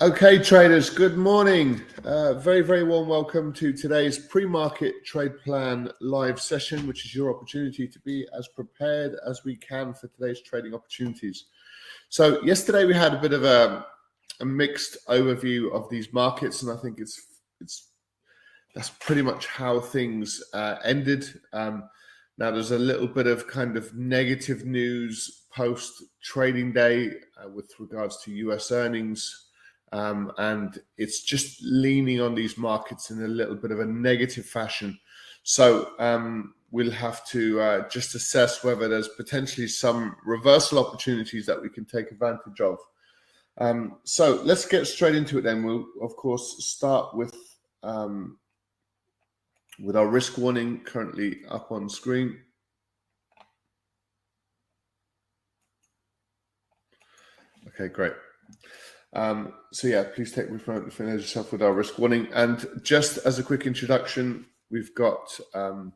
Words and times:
Okay, 0.00 0.38
traders, 0.38 0.90
good 0.90 1.18
morning. 1.18 1.82
Uh, 2.04 2.34
very, 2.34 2.60
very 2.60 2.84
warm 2.84 3.08
welcome 3.08 3.52
to 3.54 3.72
today's 3.72 4.16
pre 4.16 4.46
market 4.46 5.04
trade 5.04 5.36
plan 5.40 5.90
live 6.00 6.40
session, 6.40 6.86
which 6.86 7.04
is 7.04 7.16
your 7.16 7.34
opportunity 7.34 7.88
to 7.88 7.98
be 8.00 8.24
as 8.32 8.46
prepared 8.46 9.16
as 9.26 9.42
we 9.42 9.56
can 9.56 9.92
for 9.92 10.06
today's 10.06 10.40
trading 10.40 10.72
opportunities. 10.72 11.46
So, 12.10 12.40
yesterday 12.44 12.84
we 12.84 12.94
had 12.94 13.12
a 13.12 13.20
bit 13.20 13.32
of 13.32 13.42
a, 13.42 13.86
a 14.38 14.44
mixed 14.44 15.04
overview 15.08 15.72
of 15.72 15.90
these 15.90 16.12
markets, 16.12 16.62
and 16.62 16.70
I 16.70 16.80
think 16.80 17.00
it's 17.00 17.20
it's 17.60 17.88
that's 18.76 18.90
pretty 18.90 19.22
much 19.22 19.48
how 19.48 19.80
things 19.80 20.40
uh, 20.54 20.76
ended. 20.84 21.28
Um, 21.52 21.90
now, 22.38 22.52
there's 22.52 22.70
a 22.70 22.78
little 22.78 23.08
bit 23.08 23.26
of 23.26 23.48
kind 23.48 23.76
of 23.76 23.92
negative 23.96 24.64
news 24.64 25.46
post 25.52 26.04
trading 26.22 26.72
day 26.72 27.14
uh, 27.36 27.48
with 27.48 27.68
regards 27.80 28.22
to 28.22 28.30
US 28.30 28.70
earnings 28.70 29.46
um, 29.92 30.32
and 30.38 30.78
it's 30.96 31.22
just 31.22 31.62
leaning 31.62 32.20
on 32.20 32.34
these 32.34 32.58
markets 32.58 33.10
in 33.10 33.22
a 33.22 33.28
little 33.28 33.56
bit 33.56 33.70
of 33.70 33.80
a 33.80 33.86
negative 33.86 34.46
fashion. 34.46 34.98
So 35.42 35.92
um, 35.98 36.54
we'll 36.70 36.90
have 36.90 37.24
to 37.28 37.60
uh, 37.60 37.88
just 37.88 38.14
assess 38.14 38.62
whether 38.62 38.88
there's 38.88 39.08
potentially 39.08 39.68
some 39.68 40.16
reversal 40.24 40.78
opportunities 40.78 41.46
that 41.46 41.60
we 41.60 41.68
can 41.68 41.84
take 41.84 42.10
advantage 42.10 42.60
of. 42.60 42.78
Um, 43.58 43.96
so 44.04 44.40
let's 44.44 44.66
get 44.66 44.86
straight 44.86 45.14
into 45.14 45.38
it. 45.38 45.42
Then 45.42 45.64
we'll 45.64 45.86
of 46.00 46.14
course 46.16 46.64
start 46.64 47.16
with 47.16 47.34
um, 47.82 48.38
with 49.80 49.96
our 49.96 50.06
risk 50.06 50.38
warning 50.38 50.80
currently 50.80 51.40
up 51.48 51.72
on 51.72 51.88
screen. 51.88 52.38
Okay, 57.68 57.88
great. 57.88 58.12
Um, 59.12 59.54
so 59.72 59.88
yeah, 59.88 60.04
please 60.14 60.32
take 60.32 60.50
me 60.50 60.58
from 60.58 60.90
familiarize 60.90 61.22
yourself 61.22 61.52
with 61.52 61.62
our 61.62 61.72
risk 61.72 61.98
warning. 61.98 62.28
And 62.34 62.66
just 62.82 63.18
as 63.18 63.38
a 63.38 63.42
quick 63.42 63.66
introduction, 63.66 64.46
we've 64.70 64.94
got 64.94 65.40
um, 65.54 65.92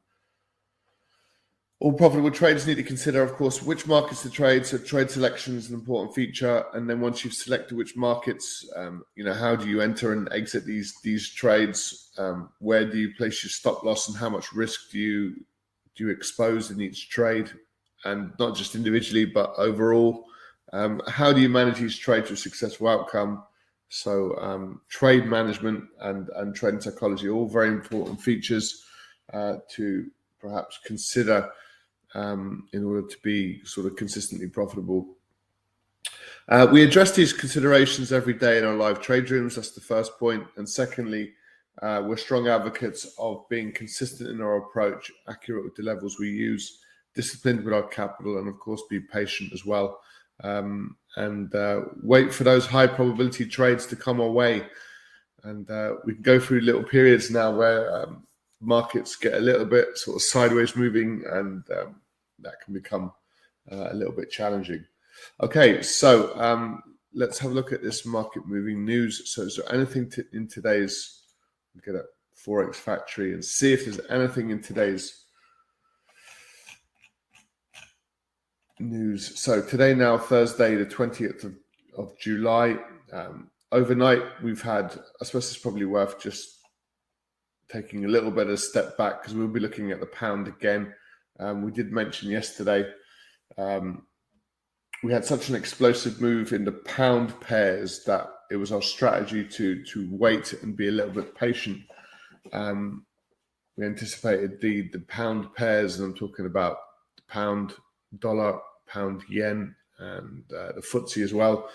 all 1.82 1.92
profitable 1.92 2.30
traders 2.30 2.66
need 2.66 2.76
to 2.76 2.82
consider, 2.82 3.22
of 3.22 3.32
course, 3.34 3.60
which 3.60 3.88
markets 3.88 4.22
to 4.22 4.30
trade. 4.30 4.64
So 4.64 4.78
trade 4.78 5.10
selection 5.10 5.56
is 5.56 5.68
an 5.68 5.74
important 5.74 6.14
feature. 6.14 6.64
And 6.74 6.88
then 6.88 7.00
once 7.00 7.24
you've 7.24 7.34
selected 7.34 7.76
which 7.76 7.96
markets, 7.96 8.64
um, 8.76 9.02
you 9.16 9.24
know, 9.24 9.34
how 9.34 9.56
do 9.56 9.68
you 9.68 9.80
enter 9.80 10.12
and 10.12 10.28
exit 10.32 10.64
these 10.64 10.94
these 11.02 11.28
trades? 11.28 12.12
Um, 12.18 12.50
where 12.60 12.88
do 12.88 12.98
you 12.98 13.14
place 13.14 13.42
your 13.42 13.50
stop 13.50 13.82
loss, 13.82 14.08
and 14.08 14.16
how 14.16 14.30
much 14.30 14.52
risk 14.52 14.90
do 14.92 14.98
you 14.98 15.34
do 15.96 16.04
you 16.04 16.10
expose 16.10 16.70
in 16.70 16.80
each 16.80 17.10
trade? 17.10 17.50
And 18.04 18.32
not 18.38 18.56
just 18.56 18.74
individually, 18.74 19.24
but 19.24 19.52
overall. 19.58 20.24
Um, 20.72 21.02
how 21.06 21.32
do 21.32 21.40
you 21.40 21.48
manage 21.48 21.78
these 21.78 21.96
trades 21.96 22.28
to 22.28 22.34
a 22.34 22.36
successful 22.36 22.88
outcome? 22.88 23.44
So 23.88 24.38
um, 24.38 24.80
trade 24.88 25.26
management 25.26 25.84
and, 26.00 26.28
and 26.36 26.54
trade 26.54 26.82
psychology, 26.82 27.28
are 27.28 27.32
all 27.32 27.48
very 27.48 27.68
important 27.68 28.20
features 28.22 28.84
uh, 29.34 29.56
to 29.72 30.10
perhaps 30.40 30.78
consider 30.84 31.50
um, 32.14 32.68
in 32.72 32.84
order 32.84 33.06
to 33.06 33.16
be 33.22 33.62
sort 33.64 33.86
of 33.86 33.96
consistently 33.96 34.48
profitable. 34.48 35.16
Uh, 36.48 36.66
we 36.72 36.82
address 36.82 37.12
these 37.12 37.32
considerations 37.32 38.12
every 38.12 38.34
day 38.34 38.58
in 38.58 38.64
our 38.64 38.74
live 38.74 39.00
trade 39.00 39.30
rooms. 39.30 39.56
That's 39.56 39.72
the 39.72 39.80
first 39.80 40.18
point. 40.18 40.44
And 40.56 40.68
secondly, 40.68 41.32
uh, 41.82 42.02
we're 42.04 42.16
strong 42.16 42.48
advocates 42.48 43.14
of 43.18 43.46
being 43.50 43.72
consistent 43.72 44.30
in 44.30 44.40
our 44.40 44.56
approach, 44.56 45.12
accurate 45.28 45.64
with 45.64 45.74
the 45.76 45.82
levels 45.82 46.18
we 46.18 46.30
use, 46.30 46.80
disciplined 47.14 47.62
with 47.62 47.74
our 47.74 47.86
capital, 47.88 48.38
and 48.38 48.48
of 48.48 48.58
course, 48.58 48.82
be 48.88 49.00
patient 49.00 49.52
as 49.52 49.66
well 49.66 50.00
um, 50.42 50.96
and 51.16 51.54
uh, 51.54 51.82
wait 52.02 52.32
for 52.32 52.44
those 52.44 52.66
high 52.66 52.86
probability 52.86 53.46
trades 53.46 53.86
to 53.86 53.96
come 53.96 54.20
our 54.20 54.30
way. 54.30 54.66
And 55.44 55.68
uh, 55.70 55.94
we 56.04 56.14
can 56.14 56.22
go 56.22 56.38
through 56.38 56.60
little 56.60 56.84
periods 56.84 57.30
now 57.30 57.50
where 57.50 57.94
um, 57.94 58.26
markets 58.60 59.16
get 59.16 59.34
a 59.34 59.40
little 59.40 59.66
bit 59.66 59.98
sort 59.98 60.16
of 60.16 60.22
sideways 60.22 60.76
moving, 60.76 61.24
and 61.30 61.64
um, 61.76 61.96
that 62.38 62.60
can 62.64 62.72
become 62.72 63.12
uh, 63.70 63.88
a 63.90 63.94
little 63.94 64.14
bit 64.14 64.30
challenging. 64.30 64.84
Okay, 65.40 65.82
so 65.82 66.38
um, 66.40 66.82
let's 67.12 67.38
have 67.38 67.50
a 67.50 67.54
look 67.54 67.72
at 67.72 67.82
this 67.82 68.06
market 68.06 68.46
moving 68.46 68.84
news. 68.84 69.32
So, 69.34 69.42
is 69.42 69.56
there 69.56 69.74
anything 69.74 70.08
to, 70.10 70.24
in 70.32 70.48
today's? 70.48 71.18
Get 71.84 71.94
a 71.94 72.04
Forex 72.46 72.74
Factory 72.76 73.32
and 73.32 73.44
see 73.44 73.72
if 73.72 73.84
there's 73.84 74.00
anything 74.10 74.50
in 74.50 74.60
today's 74.60 75.21
news. 78.82 79.38
So 79.38 79.62
today, 79.62 79.94
now 79.94 80.18
Thursday, 80.18 80.74
the 80.74 80.86
twentieth 80.86 81.44
of, 81.44 81.54
of 81.96 82.18
July. 82.18 82.76
Um, 83.12 83.50
overnight, 83.70 84.22
we've 84.42 84.62
had. 84.62 84.98
I 85.20 85.24
suppose 85.24 85.50
it's 85.50 85.62
probably 85.62 85.86
worth 85.86 86.20
just 86.20 86.58
taking 87.70 88.04
a 88.04 88.08
little 88.08 88.30
bit 88.30 88.48
of 88.48 88.52
a 88.52 88.58
step 88.58 88.98
back 88.98 89.22
because 89.22 89.34
we'll 89.34 89.48
be 89.48 89.60
looking 89.60 89.92
at 89.92 90.00
the 90.00 90.06
pound 90.06 90.48
again. 90.48 90.92
Um, 91.40 91.62
we 91.62 91.72
did 91.72 91.90
mention 91.90 92.30
yesterday 92.30 92.84
um, 93.58 94.06
we 95.02 95.12
had 95.12 95.24
such 95.24 95.48
an 95.48 95.54
explosive 95.54 96.20
move 96.20 96.52
in 96.52 96.64
the 96.64 96.72
pound 96.72 97.38
pairs 97.40 98.04
that 98.04 98.28
it 98.50 98.56
was 98.56 98.72
our 98.72 98.82
strategy 98.82 99.44
to 99.44 99.84
to 99.84 100.08
wait 100.12 100.52
and 100.62 100.76
be 100.76 100.88
a 100.88 100.92
little 100.92 101.12
bit 101.12 101.34
patient. 101.34 101.80
Um, 102.52 103.06
we 103.76 103.86
anticipated 103.86 104.60
the 104.60 104.88
the 104.92 105.00
pound 105.00 105.54
pairs, 105.54 105.98
and 105.98 106.08
I'm 106.08 106.14
talking 106.14 106.46
about 106.46 106.76
the 107.16 107.22
pound 107.28 107.74
dollar 108.18 108.60
pound 108.92 109.22
yen 109.28 109.74
and 109.98 110.44
uh, 110.52 110.72
the 110.72 110.80
FTSE 110.80 111.22
as 111.22 111.34
well. 111.34 111.68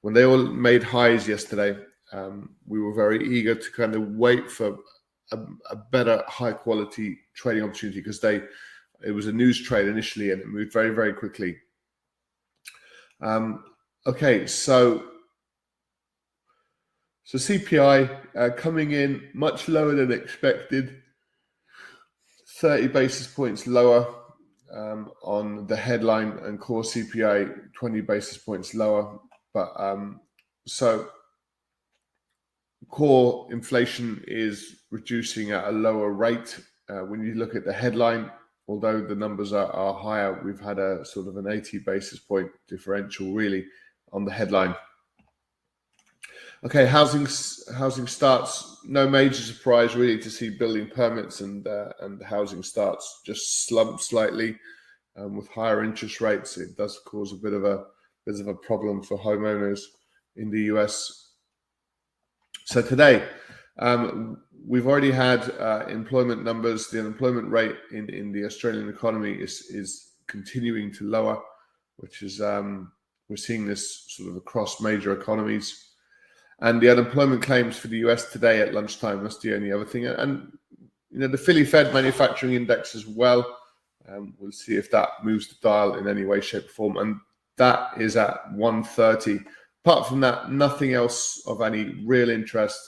When 0.00 0.14
they 0.14 0.24
all 0.24 0.38
made 0.38 0.82
highs 0.82 1.28
yesterday, 1.28 1.76
um, 2.12 2.50
we 2.66 2.80
were 2.80 2.94
very 2.94 3.26
eager 3.26 3.54
to 3.54 3.70
kind 3.72 3.94
of 3.94 4.02
wait 4.08 4.50
for 4.50 4.78
a, 5.32 5.38
a 5.70 5.76
better 5.76 6.22
high 6.28 6.52
quality 6.52 7.18
trading 7.34 7.64
opportunity 7.64 8.00
because 8.00 8.20
they 8.20 8.42
it 9.04 9.10
was 9.10 9.26
a 9.26 9.32
news 9.32 9.60
trade 9.60 9.88
initially 9.88 10.30
and 10.30 10.40
it 10.40 10.48
moved 10.48 10.72
very 10.72 10.90
very 10.90 11.12
quickly. 11.12 11.56
Um, 13.20 13.64
okay, 14.06 14.46
so 14.46 15.04
so 17.24 17.38
CPI 17.38 18.10
uh, 18.36 18.50
coming 18.56 18.92
in 18.92 19.28
much 19.32 19.68
lower 19.68 19.94
than 19.94 20.12
expected, 20.12 21.02
30 22.58 22.88
basis 22.88 23.26
points 23.26 23.66
lower 23.66 24.21
um, 24.74 25.10
on 25.22 25.66
the 25.66 25.76
headline 25.76 26.38
and 26.44 26.60
core 26.60 26.82
CPI 26.82 27.72
20 27.74 28.00
basis 28.02 28.38
points 28.38 28.74
lower. 28.74 29.18
But 29.54 29.72
um, 29.78 30.20
so 30.66 31.08
core 32.88 33.48
inflation 33.50 34.22
is 34.26 34.84
reducing 34.90 35.52
at 35.52 35.68
a 35.68 35.72
lower 35.72 36.10
rate. 36.10 36.58
Uh, 36.88 37.00
when 37.00 37.22
you 37.22 37.34
look 37.34 37.54
at 37.54 37.64
the 37.64 37.72
headline, 37.72 38.30
although 38.68 39.00
the 39.00 39.14
numbers 39.14 39.52
are, 39.52 39.70
are 39.72 39.94
higher, 39.94 40.42
we've 40.44 40.60
had 40.60 40.78
a 40.78 41.04
sort 41.04 41.28
of 41.28 41.36
an 41.36 41.50
80 41.50 41.80
basis 41.80 42.18
point 42.18 42.48
differential 42.68 43.32
really 43.32 43.64
on 44.12 44.24
the 44.24 44.32
headline. 44.32 44.74
Okay, 46.64 46.86
housing 46.86 47.26
housing 47.74 48.06
starts. 48.06 48.78
No 48.84 49.08
major 49.08 49.42
surprise 49.42 49.96
really 49.96 50.18
to 50.18 50.30
see 50.30 50.48
building 50.48 50.88
permits 50.88 51.40
and 51.40 51.66
uh, 51.66 51.92
and 52.00 52.22
housing 52.22 52.62
starts 52.62 53.22
just 53.26 53.66
slump 53.66 54.00
slightly. 54.00 54.58
Um, 55.16 55.36
with 55.36 55.48
higher 55.48 55.82
interest 55.82 56.20
rates, 56.20 56.56
it 56.56 56.76
does 56.76 57.00
cause 57.04 57.32
a 57.32 57.36
bit 57.36 57.52
of 57.52 57.64
a 57.64 57.84
bit 58.24 58.38
of 58.38 58.46
a 58.46 58.54
problem 58.54 59.02
for 59.02 59.18
homeowners 59.18 59.80
in 60.36 60.50
the 60.50 60.62
US. 60.74 61.32
So 62.66 62.80
today, 62.80 63.28
um, 63.80 64.40
we've 64.64 64.86
already 64.86 65.10
had 65.10 65.50
uh, 65.58 65.86
employment 65.88 66.44
numbers. 66.44 66.88
The 66.88 67.00
unemployment 67.00 67.50
rate 67.50 67.76
in, 67.90 68.08
in 68.08 68.30
the 68.30 68.44
Australian 68.44 68.88
economy 68.88 69.32
is 69.32 69.62
is 69.70 70.12
continuing 70.28 70.92
to 70.94 71.10
lower, 71.10 71.42
which 71.96 72.22
is 72.22 72.40
um, 72.40 72.92
we're 73.28 73.36
seeing 73.36 73.66
this 73.66 74.04
sort 74.10 74.30
of 74.30 74.36
across 74.36 74.80
major 74.80 75.12
economies. 75.12 75.91
And 76.60 76.80
the 76.80 76.90
unemployment 76.90 77.42
claims 77.42 77.76
for 77.76 77.88
the 77.88 77.98
US 77.98 78.30
today 78.30 78.60
at 78.60 78.74
lunchtime, 78.74 79.22
that's 79.22 79.38
the 79.38 79.54
only 79.54 79.72
other 79.72 79.84
thing. 79.84 80.06
And, 80.06 80.56
you 81.10 81.18
know, 81.18 81.28
the 81.28 81.38
Philly 81.38 81.64
Fed 81.64 81.92
manufacturing 81.92 82.54
index 82.54 82.94
as 82.94 83.06
well. 83.06 83.58
Um, 84.08 84.34
we'll 84.38 84.52
see 84.52 84.76
if 84.76 84.90
that 84.90 85.08
moves 85.22 85.48
the 85.48 85.56
dial 85.62 85.94
in 85.94 86.08
any 86.08 86.24
way, 86.24 86.40
shape, 86.40 86.66
or 86.66 86.68
form. 86.68 86.96
And 86.98 87.16
that 87.56 88.00
is 88.00 88.16
at 88.16 88.52
130. 88.52 89.40
Apart 89.84 90.06
from 90.06 90.20
that, 90.20 90.52
nothing 90.52 90.94
else 90.94 91.42
of 91.46 91.62
any 91.62 91.94
real 92.04 92.30
interest. 92.30 92.78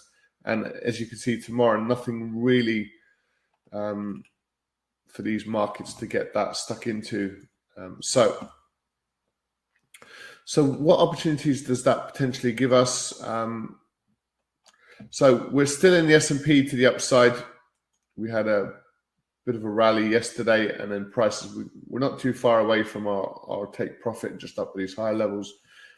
And 0.44 0.66
as 0.84 1.00
you 1.00 1.06
can 1.06 1.18
see 1.18 1.40
tomorrow, 1.40 1.80
nothing 1.82 2.40
really 2.40 2.90
um, 3.72 4.22
for 5.08 5.22
these 5.22 5.46
markets 5.46 5.94
to 5.94 6.06
get 6.06 6.32
that 6.34 6.56
stuck 6.56 6.86
into. 6.86 7.42
Um, 7.76 7.98
so 8.00 8.48
so, 10.44 10.64
what 10.64 11.00
opportunities 11.00 11.62
does 11.62 11.84
that 11.84 12.12
potentially 12.12 12.52
give 12.52 12.72
us? 12.72 13.22
Um, 13.22 13.78
so, 15.10 15.48
we're 15.50 15.66
still 15.66 15.94
in 15.94 16.06
the 16.06 16.14
S 16.14 16.30
and 16.30 16.42
P 16.42 16.66
to 16.68 16.76
the 16.76 16.86
upside. 16.86 17.34
We 18.16 18.30
had 18.30 18.46
a 18.46 18.72
bit 19.46 19.54
of 19.54 19.64
a 19.64 19.70
rally 19.70 20.08
yesterday, 20.08 20.76
and 20.78 20.90
then 20.90 21.10
prices 21.10 21.54
we, 21.54 21.64
we're 21.86 21.98
not 21.98 22.18
too 22.18 22.32
far 22.32 22.60
away 22.60 22.82
from 22.82 23.06
our, 23.06 23.40
our 23.48 23.66
take 23.68 24.00
profit, 24.00 24.38
just 24.38 24.58
up 24.58 24.70
at 24.70 24.76
these 24.76 24.94
higher 24.94 25.14
levels. 25.14 25.52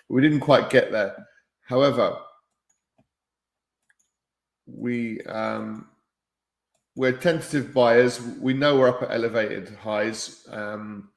But 0.09 0.15
we 0.15 0.23
didn't 0.23 0.41
quite 0.41 0.71
get 0.71 0.91
there. 0.91 1.27
However, 1.63 2.17
we 4.67 5.21
um, 5.23 5.89
we're 6.97 7.13
tentative 7.13 7.75
buyers. 7.75 8.21
We 8.21 8.55
know 8.55 8.79
we're 8.79 8.89
up 8.89 9.03
at 9.03 9.13
elevated 9.13 9.69
highs, 9.81 10.47
um, 10.51 11.11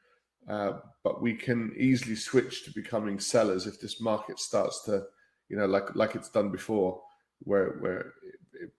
uh, 0.48 0.74
but 1.04 1.22
we 1.22 1.34
can 1.34 1.74
easily 1.78 2.16
switch 2.16 2.66
to 2.66 2.72
becoming 2.74 3.20
sellers 3.20 3.68
if 3.68 3.80
this 3.80 4.02
market 4.02 4.40
starts 4.40 4.84
to, 4.84 5.04
you 5.50 5.58
know, 5.58 5.66
like 5.66 5.96
like 5.96 6.16
it's 6.16 6.30
done 6.30 6.52
before, 6.52 7.02
where 7.40 7.78
where 7.80 8.00
it, 8.00 8.40
it, 8.62 8.70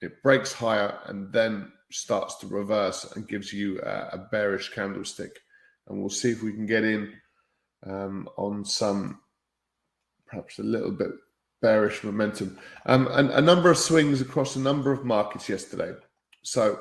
it 0.00 0.22
breaks 0.22 0.52
higher 0.52 0.98
and 1.06 1.32
then 1.32 1.70
starts 1.90 2.36
to 2.36 2.46
reverse 2.46 3.04
and 3.14 3.28
gives 3.28 3.52
you 3.52 3.80
a, 3.82 4.08
a 4.12 4.28
bearish 4.30 4.70
candlestick. 4.70 5.38
And 5.86 6.00
we'll 6.00 6.10
see 6.10 6.30
if 6.30 6.42
we 6.42 6.52
can 6.52 6.66
get 6.66 6.84
in 6.84 7.12
um, 7.86 8.28
on 8.36 8.64
some 8.64 9.20
perhaps 10.26 10.58
a 10.58 10.62
little 10.62 10.92
bit 10.92 11.10
bearish 11.60 12.02
momentum. 12.02 12.58
Um, 12.86 13.08
and 13.12 13.30
a 13.30 13.40
number 13.40 13.70
of 13.70 13.78
swings 13.78 14.20
across 14.20 14.56
a 14.56 14.60
number 14.60 14.92
of 14.92 15.04
markets 15.04 15.48
yesterday. 15.48 15.92
So, 16.42 16.80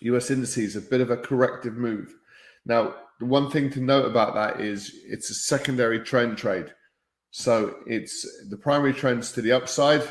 US 0.00 0.30
indices, 0.30 0.76
a 0.76 0.80
bit 0.80 1.00
of 1.00 1.10
a 1.10 1.16
corrective 1.16 1.76
move. 1.76 2.14
Now, 2.66 2.94
the 3.18 3.26
one 3.26 3.50
thing 3.50 3.70
to 3.70 3.80
note 3.80 4.04
about 4.04 4.34
that 4.34 4.60
is 4.60 4.94
it's 5.06 5.30
a 5.30 5.34
secondary 5.34 6.00
trend 6.00 6.36
trade. 6.36 6.74
So, 7.30 7.76
it's 7.86 8.26
the 8.50 8.56
primary 8.58 8.92
trends 8.92 9.32
to 9.32 9.42
the 9.42 9.52
upside, 9.52 10.02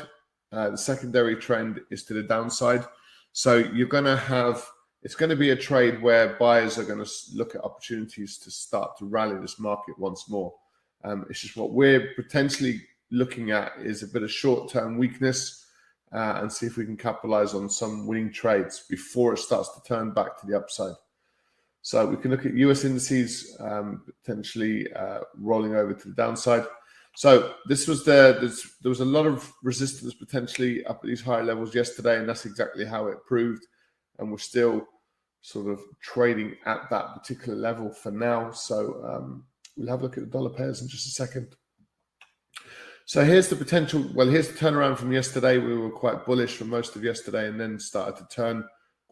uh, 0.52 0.70
the 0.70 0.78
secondary 0.78 1.36
trend 1.36 1.80
is 1.90 2.04
to 2.04 2.14
the 2.14 2.22
downside. 2.22 2.84
So, 3.32 3.56
you're 3.58 3.86
going 3.86 4.04
to 4.04 4.16
have 4.16 4.66
it's 5.02 5.14
going 5.14 5.30
to 5.30 5.36
be 5.36 5.50
a 5.50 5.56
trade 5.56 6.02
where 6.02 6.36
buyers 6.36 6.78
are 6.78 6.84
going 6.84 7.04
to 7.04 7.10
look 7.32 7.54
at 7.54 7.62
opportunities 7.62 8.38
to 8.38 8.50
start 8.50 8.96
to 8.98 9.04
rally 9.04 9.38
this 9.40 9.60
market 9.60 9.96
once 10.00 10.28
more. 10.28 10.52
Um, 11.04 11.26
it's 11.30 11.42
just 11.42 11.56
what 11.56 11.70
we're 11.70 12.12
potentially 12.16 12.80
looking 13.12 13.52
at 13.52 13.70
is 13.78 14.02
a 14.02 14.08
bit 14.08 14.24
of 14.24 14.32
short 14.32 14.68
term 14.68 14.98
weakness 14.98 15.64
uh, 16.12 16.38
and 16.40 16.52
see 16.52 16.66
if 16.66 16.76
we 16.76 16.84
can 16.84 16.96
capitalize 16.96 17.54
on 17.54 17.70
some 17.70 18.08
winning 18.08 18.32
trades 18.32 18.84
before 18.90 19.34
it 19.34 19.38
starts 19.38 19.72
to 19.74 19.82
turn 19.86 20.12
back 20.12 20.40
to 20.40 20.46
the 20.48 20.56
upside. 20.56 20.94
So 21.86 22.04
we 22.04 22.16
can 22.16 22.32
look 22.32 22.44
at 22.44 22.52
US 22.54 22.84
indices 22.84 23.56
um, 23.60 24.02
potentially 24.24 24.92
uh, 24.92 25.20
rolling 25.38 25.76
over 25.76 25.94
to 25.94 26.08
the 26.08 26.16
downside. 26.16 26.64
So 27.14 27.54
this 27.66 27.86
was 27.86 28.04
the 28.04 28.52
there 28.82 28.88
was 28.88 28.98
a 28.98 29.04
lot 29.04 29.24
of 29.24 29.52
resistance 29.62 30.12
potentially 30.12 30.84
up 30.86 30.96
at 30.96 31.06
these 31.06 31.22
higher 31.22 31.44
levels 31.44 31.76
yesterday, 31.76 32.18
and 32.18 32.28
that's 32.28 32.44
exactly 32.44 32.84
how 32.84 33.06
it 33.06 33.24
proved. 33.24 33.64
And 34.18 34.32
we're 34.32 34.38
still 34.38 34.84
sort 35.42 35.68
of 35.70 35.80
trading 36.02 36.56
at 36.64 36.90
that 36.90 37.14
particular 37.14 37.56
level 37.56 37.92
for 37.92 38.10
now. 38.10 38.50
So 38.50 39.00
um, 39.06 39.44
we'll 39.76 39.86
have 39.86 40.00
a 40.00 40.02
look 40.02 40.18
at 40.18 40.24
the 40.24 40.30
dollar 40.30 40.50
pairs 40.50 40.82
in 40.82 40.88
just 40.88 41.06
a 41.06 41.10
second. 41.10 41.54
So 43.04 43.24
here's 43.24 43.46
the 43.46 43.54
potential. 43.54 44.04
Well, 44.12 44.28
here's 44.28 44.48
the 44.48 44.58
turnaround 44.58 44.98
from 44.98 45.12
yesterday. 45.12 45.58
We 45.58 45.78
were 45.78 45.90
quite 45.90 46.26
bullish 46.26 46.56
for 46.56 46.64
most 46.64 46.96
of 46.96 47.04
yesterday 47.04 47.46
and 47.46 47.60
then 47.60 47.78
started 47.78 48.16
to 48.16 48.26
turn 48.26 48.64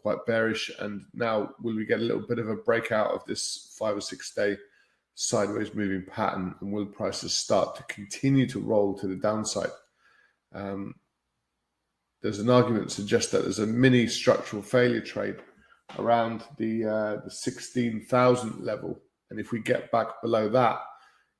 quite 0.04 0.26
bearish. 0.26 0.70
And 0.80 1.06
now, 1.14 1.54
will 1.62 1.74
we 1.74 1.86
get 1.86 1.98
a 1.98 2.02
little 2.02 2.26
bit 2.28 2.38
of 2.38 2.50
a 2.50 2.56
breakout 2.56 3.12
of 3.12 3.24
this 3.24 3.74
five 3.78 3.96
or 3.96 4.02
six 4.02 4.34
day 4.34 4.58
sideways 5.14 5.74
moving 5.74 6.04
pattern? 6.04 6.54
And 6.60 6.70
will 6.70 6.84
prices 6.84 7.32
start 7.32 7.74
to 7.76 7.82
continue 7.84 8.46
to 8.48 8.60
roll 8.60 8.92
to 8.98 9.06
the 9.06 9.16
downside? 9.16 9.70
Um, 10.54 10.94
there's 12.20 12.38
an 12.38 12.50
argument 12.50 12.90
to 12.90 12.94
suggest 12.94 13.32
that 13.32 13.44
there's 13.44 13.60
a 13.60 13.66
mini 13.66 14.06
structural 14.06 14.62
failure 14.62 15.00
trade 15.00 15.36
around 15.98 16.42
the 16.58 16.84
uh, 16.84 17.16
the 17.24 17.30
16,000 17.30 18.60
level. 18.60 19.00
And 19.30 19.40
if 19.40 19.52
we 19.52 19.60
get 19.60 19.90
back 19.90 20.20
below 20.22 20.50
that, 20.50 20.80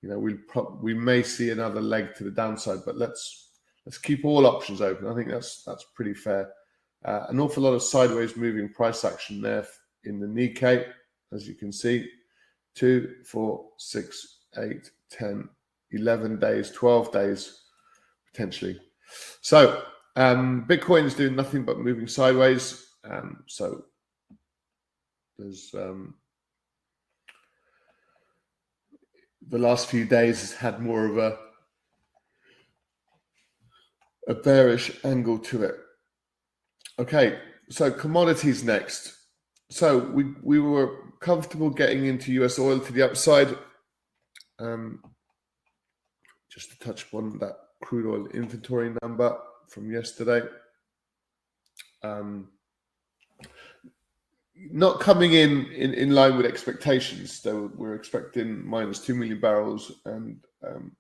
you 0.01 0.09
know, 0.09 0.19
we 0.19 0.35
pro- 0.35 0.79
we 0.83 0.95
may 0.95 1.23
see 1.23 1.51
another 1.51 1.83
leg 1.83 2.15
to 2.15 2.25
the 2.25 2.31
downside, 2.31 2.79
but 2.87 2.97
let's 2.97 3.51
let's 3.85 3.99
keep 3.99 4.25
all 4.25 4.47
options 4.47 4.81
open. 4.81 5.07
I 5.07 5.15
think 5.15 5.29
that's 5.29 5.63
that's 5.65 5.85
pretty 5.95 6.15
fair. 6.15 6.51
Uh, 7.05 7.27
an 7.29 7.39
awful 7.39 7.63
lot 7.63 7.75
of 7.75 7.83
sideways 7.83 8.37
moving 8.37 8.73
price 8.73 9.05
action 9.05 9.41
there 9.43 9.67
in 10.05 10.19
the 10.19 10.27
Nikkei, 10.27 10.87
as 11.33 11.47
you 11.47 11.55
can 11.55 11.73
see, 11.73 12.09
two, 12.75 13.17
four, 13.27 13.67
six, 13.79 14.39
eight, 14.59 14.91
10, 15.11 15.49
11 15.93 16.39
days, 16.41 16.71
12 16.71 17.13
days 17.13 17.61
potentially. 18.33 18.81
So 19.43 19.83
um, 20.17 20.67
Bitcoin 20.69 21.05
is 21.05 21.15
doing 21.15 21.37
nothing 21.37 21.65
but 21.65 21.79
moving 21.79 22.09
sideways. 22.09 22.87
Um, 23.05 23.45
so 23.47 23.85
there's 25.39 25.75
um, 25.75 26.15
the 29.49 29.59
last 29.59 29.89
few 29.89 30.05
days 30.05 30.41
has 30.41 30.53
had 30.53 30.81
more 30.81 31.07
of 31.07 31.19
a 31.19 31.39
a 34.27 34.35
bearish 34.35 34.91
angle 35.05 35.39
to 35.39 35.65
it. 35.65 35.77
Okay, 36.99 37.41
so 37.71 37.91
commodities 37.91 38.63
next. 38.63 39.17
So 39.71 39.99
we 39.99 40.25
we 40.43 40.61
were 40.61 41.13
comfortable 41.21 41.71
getting 41.71 42.07
into 42.07 42.33
US 42.45 42.59
oil 42.59 42.79
to 42.79 42.93
the 42.93 43.03
upside. 43.03 43.57
Um, 44.61 45.03
just 46.49 46.71
to 46.71 46.79
touch 46.79 47.05
upon 47.05 47.39
that 47.39 47.57
crude 47.83 48.07
oil 48.07 48.27
inventory 48.29 48.95
number 49.03 49.37
from 49.69 49.91
yesterday. 49.91 50.43
Um, 52.05 52.51
not 54.55 55.01
coming 55.01 55.33
in, 55.33 55.67
in 55.73 55.95
in 55.95 56.11
line 56.11 56.37
with 56.37 56.47
expectations. 56.47 57.41
So 57.43 57.73
we're 57.75 57.97
expecting 57.97 58.65
minus 58.65 59.01
two 59.01 59.17
million 59.17 59.41
barrels, 59.41 60.01
and 60.05 60.39
um, 60.65 60.93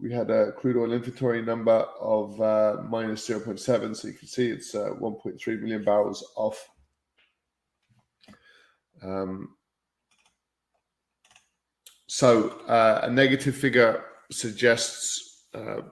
we 0.00 0.12
had 0.12 0.30
a 0.30 0.52
crude 0.52 0.76
oil 0.76 0.92
inventory 0.92 1.42
number 1.42 1.86
of 2.00 2.40
uh, 2.40 2.82
minus 2.88 3.26
zero 3.26 3.40
point 3.40 3.60
seven. 3.60 3.94
So 3.94 4.08
you 4.08 4.14
can 4.14 4.28
see 4.28 4.50
it's 4.50 4.74
uh, 4.74 4.90
one 4.98 5.14
point 5.14 5.40
three 5.40 5.56
million 5.56 5.84
barrels 5.84 6.24
off. 6.36 6.68
Um, 9.02 9.56
so 12.06 12.50
uh, 12.68 13.00
a 13.02 13.10
negative 13.10 13.56
figure 13.56 14.04
suggests 14.30 15.46
uh, 15.54 15.82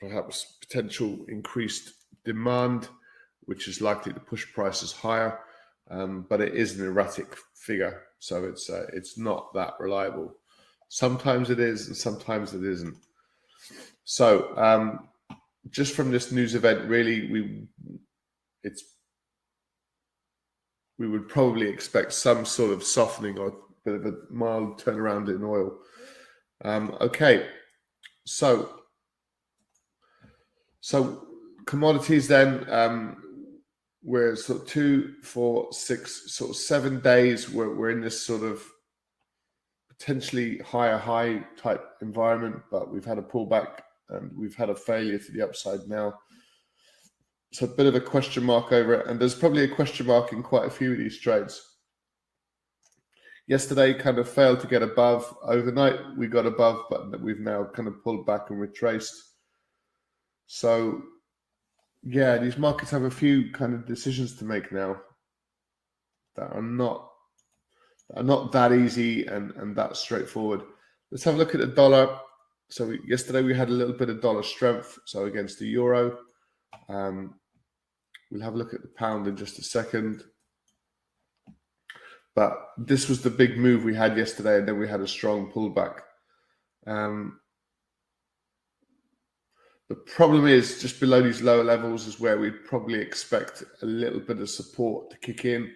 perhaps 0.00 0.56
potential 0.60 1.24
increased 1.28 1.92
demand, 2.24 2.88
which 3.42 3.68
is 3.68 3.80
likely 3.80 4.12
to 4.12 4.20
push 4.20 4.52
prices 4.52 4.92
higher 4.92 5.38
um, 5.90 6.26
but 6.28 6.40
it 6.40 6.54
is 6.54 6.78
an 6.78 6.86
erratic 6.86 7.36
figure, 7.54 8.02
so 8.18 8.44
it's 8.44 8.70
uh, 8.70 8.86
it's 8.92 9.18
not 9.18 9.52
that 9.54 9.74
reliable. 9.78 10.34
Sometimes 10.88 11.50
it 11.50 11.60
is, 11.60 11.88
and 11.88 11.96
sometimes 11.96 12.54
it 12.54 12.64
isn't. 12.64 12.96
So, 14.04 14.56
um, 14.56 15.08
just 15.70 15.94
from 15.94 16.10
this 16.10 16.32
news 16.32 16.54
event, 16.54 16.88
really, 16.88 17.30
we 17.30 17.66
it's 18.62 18.84
we 20.98 21.08
would 21.08 21.28
probably 21.28 21.68
expect 21.68 22.12
some 22.12 22.44
sort 22.44 22.72
of 22.72 22.84
softening 22.84 23.38
or 23.38 23.54
bit 23.84 23.94
of 23.94 24.06
a 24.06 24.14
mild 24.30 24.80
turnaround 24.80 25.28
in 25.28 25.42
oil. 25.42 25.78
Um, 26.64 26.96
okay, 27.00 27.48
so 28.24 28.82
so 30.80 31.26
commodities 31.66 32.28
then. 32.28 32.68
Um, 32.70 33.16
we're 34.04 34.34
sort 34.34 34.62
of 34.62 34.66
two, 34.66 35.14
four, 35.22 35.72
six, 35.72 36.32
sort 36.32 36.50
of 36.50 36.56
seven 36.56 37.00
days. 37.00 37.48
We're, 37.48 37.74
we're 37.74 37.90
in 37.90 38.00
this 38.00 38.20
sort 38.26 38.42
of 38.42 38.62
potentially 39.98 40.58
higher 40.58 40.98
high 40.98 41.44
type 41.56 41.84
environment, 42.00 42.62
but 42.70 42.92
we've 42.92 43.04
had 43.04 43.18
a 43.18 43.22
pullback 43.22 43.80
and 44.10 44.30
we've 44.36 44.54
had 44.54 44.70
a 44.70 44.74
failure 44.74 45.18
to 45.18 45.32
the 45.32 45.42
upside 45.42 45.88
now. 45.88 46.14
So 47.52 47.66
a 47.66 47.68
bit 47.68 47.86
of 47.86 47.94
a 47.94 48.00
question 48.00 48.44
mark 48.44 48.72
over 48.72 48.94
it, 48.94 49.06
and 49.06 49.20
there's 49.20 49.34
probably 49.34 49.64
a 49.64 49.74
question 49.74 50.06
mark 50.06 50.32
in 50.32 50.42
quite 50.42 50.66
a 50.66 50.70
few 50.70 50.92
of 50.92 50.98
these 50.98 51.18
trades. 51.18 51.60
Yesterday, 53.46 53.92
kind 53.92 54.18
of 54.18 54.28
failed 54.28 54.60
to 54.60 54.66
get 54.66 54.82
above. 54.82 55.36
Overnight, 55.42 55.98
we 56.16 56.28
got 56.28 56.46
above, 56.46 56.84
but 56.88 57.20
we've 57.20 57.40
now 57.40 57.64
kind 57.64 57.88
of 57.88 58.02
pulled 58.02 58.24
back 58.24 58.48
and 58.48 58.60
retraced. 58.60 59.14
So 60.46 61.02
yeah, 62.02 62.38
these 62.38 62.58
markets 62.58 62.90
have 62.90 63.04
a 63.04 63.10
few 63.10 63.50
kind 63.52 63.74
of 63.74 63.86
decisions 63.86 64.36
to 64.36 64.44
make 64.44 64.72
now 64.72 64.96
that 66.36 66.52
are 66.52 66.62
not 66.62 67.11
are 68.14 68.22
not 68.22 68.52
that 68.52 68.72
easy 68.72 69.26
and 69.26 69.52
and 69.52 69.74
that 69.76 69.96
straightforward. 69.96 70.62
Let's 71.10 71.24
have 71.24 71.34
a 71.34 71.38
look 71.38 71.54
at 71.54 71.60
the 71.60 71.66
dollar. 71.66 72.18
So 72.68 72.86
we, 72.86 73.00
yesterday 73.06 73.42
we 73.42 73.54
had 73.54 73.68
a 73.68 73.72
little 73.72 73.94
bit 73.94 74.08
of 74.08 74.22
dollar 74.22 74.42
strength. 74.42 74.98
So 75.04 75.26
against 75.26 75.58
the 75.58 75.66
euro, 75.66 76.18
um, 76.88 77.34
we'll 78.30 78.42
have 78.42 78.54
a 78.54 78.58
look 78.58 78.72
at 78.72 78.82
the 78.82 78.88
pound 78.88 79.26
in 79.26 79.36
just 79.36 79.58
a 79.58 79.62
second. 79.62 80.24
But 82.34 82.56
this 82.78 83.08
was 83.10 83.20
the 83.20 83.30
big 83.30 83.58
move 83.58 83.84
we 83.84 83.94
had 83.94 84.16
yesterday, 84.16 84.58
and 84.58 84.66
then 84.66 84.78
we 84.78 84.88
had 84.88 85.02
a 85.02 85.06
strong 85.08 85.52
pullback. 85.52 86.00
Um, 86.86 87.38
the 89.90 89.96
problem 89.96 90.46
is 90.46 90.80
just 90.80 90.98
below 90.98 91.20
these 91.20 91.42
lower 91.42 91.62
levels 91.62 92.06
is 92.06 92.18
where 92.18 92.38
we'd 92.38 92.64
probably 92.64 92.98
expect 92.98 93.62
a 93.82 93.86
little 93.86 94.20
bit 94.20 94.40
of 94.40 94.48
support 94.48 95.10
to 95.10 95.18
kick 95.18 95.44
in. 95.44 95.70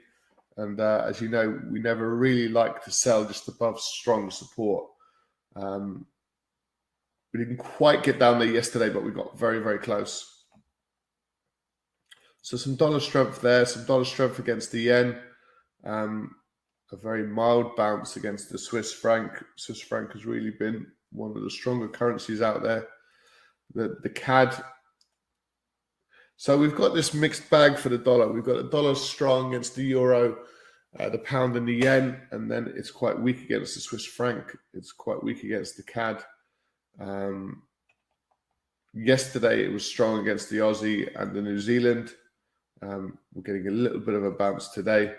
And 0.57 0.81
uh, 0.81 1.05
as 1.07 1.21
you 1.21 1.29
know, 1.29 1.61
we 1.71 1.81
never 1.81 2.17
really 2.17 2.49
like 2.49 2.83
to 2.85 2.91
sell 2.91 3.25
just 3.25 3.49
above 3.49 3.81
strong 3.81 4.31
support. 4.31 4.87
Um, 5.55 6.07
we 7.33 7.41
didn't 7.41 7.59
quite 7.59 8.03
get 8.03 8.19
down 8.19 8.39
there 8.39 8.49
yesterday, 8.49 8.89
but 8.89 9.05
we 9.05 9.11
got 9.11 9.39
very, 9.39 9.59
very 9.59 9.79
close. 9.79 10.45
So 12.41 12.57
some 12.57 12.77
dollar 12.77 13.01
strength 13.01 13.41
there, 13.41 13.67
some 13.67 13.85
dollar 13.85 14.05
strength 14.05 14.39
against 14.39 14.73
the 14.73 14.81
yen. 14.81 15.19
Um, 15.85 16.35
a 16.93 16.97
very 16.97 17.27
mild 17.27 17.75
bounce 17.77 18.17
against 18.17 18.51
the 18.51 18.59
Swiss 18.59 18.93
franc. 18.93 19.33
Swiss 19.57 19.81
franc 19.81 20.13
has 20.13 20.25
really 20.25 20.53
been 20.53 20.87
one 21.11 21.37
of 21.37 21.43
the 21.43 21.51
stronger 21.51 21.89
currencies 21.89 22.43
out 22.43 22.63
there. 22.63 22.87
The 23.75 23.97
the 24.03 24.11
CAD. 24.11 24.63
So 26.37 26.59
we've 26.59 26.75
got 26.75 26.95
this 26.95 27.15
mixed 27.15 27.49
bag 27.49 27.79
for 27.79 27.89
the 27.89 27.99
dollar. 27.99 28.31
We've 28.31 28.45
got 28.45 28.57
the 28.57 28.71
dollar 28.71 28.95
strong 28.95 29.49
against 29.49 29.75
the 29.75 29.85
euro, 29.85 30.37
uh, 30.99 31.09
the 31.09 31.19
pound 31.19 31.57
and 31.57 31.67
the 31.67 31.75
yen, 31.75 32.21
and 32.31 32.51
then 32.51 32.73
it's 32.77 32.91
quite 32.91 33.19
weak 33.19 33.43
against 33.43 33.75
the 33.75 33.81
Swiss 33.81 34.05
franc. 34.05 34.55
It's 34.75 34.93
quite 34.93 35.23
weak 35.23 35.45
against 35.45 35.77
the 35.79 35.83
CAD. 35.83 36.23
Um, 37.01 37.63
yesterday 38.93 39.65
it 39.65 39.73
was 39.73 39.87
strong 39.87 40.21
against 40.21 40.51
the 40.51 40.59
Aussie 40.59 41.09
and 41.21 41.35
the 41.35 41.41
New 41.41 41.59
Zealand. 41.59 42.13
Um, 42.83 43.19
we're 43.33 43.43
getting 43.43 43.69
a 43.69 43.71
little 43.71 44.01
bit 44.01 44.15
of 44.15 44.25
a 44.25 44.31
bounce 44.31 44.69
today. 44.69 45.15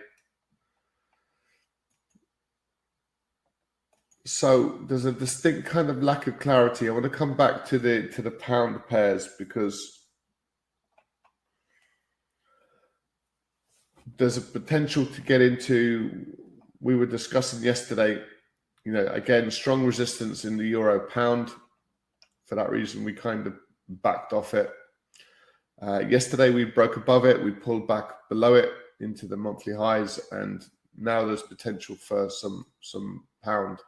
So 4.26 4.80
there's 4.88 5.06
a 5.06 5.12
distinct 5.12 5.68
kind 5.68 5.90
of 5.90 6.04
lack 6.04 6.28
of 6.28 6.38
clarity. 6.38 6.88
I 6.88 6.92
want 6.92 7.04
to 7.04 7.10
come 7.10 7.36
back 7.36 7.66
to 7.68 7.80
the 7.80 8.10
to 8.10 8.22
the 8.22 8.32
pound 8.32 8.86
pairs 8.88 9.30
because 9.40 10.07
there's 14.16 14.38
a 14.38 14.42
potential 14.42 15.06
to 15.06 15.22
get 15.22 15.42
into. 15.42 16.26
We 16.80 16.96
were 16.96 17.06
discussing 17.06 17.64
yesterday, 17.64 18.22
you 18.86 18.94
know, 18.94 19.08
again 19.08 19.52
strong 19.52 19.86
resistance 19.86 20.46
in 20.46 20.58
the 20.58 20.68
euro 20.68 21.00
pound. 21.00 21.50
For 22.46 22.56
that 22.56 22.70
reason, 22.70 23.04
we 23.04 23.14
kind 23.14 23.46
of 23.46 23.56
backed 23.90 24.32
off 24.32 24.54
it. 24.54 24.72
Uh, 25.82 26.00
yesterday 26.08 26.50
we 26.50 26.64
broke 26.64 26.98
above 26.98 27.26
it, 27.26 27.44
we 27.44 27.52
pulled 27.52 27.88
back 27.88 28.12
below 28.30 28.56
it 28.56 28.72
into 29.00 29.28
the 29.28 29.38
monthly 29.38 29.76
highs, 29.76 30.20
and 30.32 30.66
now 30.98 31.26
there's 31.26 31.44
potential 31.44 31.96
for 31.96 32.30
some 32.30 32.66
some 32.82 33.26
pound 33.44 33.80